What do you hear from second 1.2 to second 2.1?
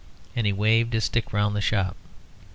around the shop.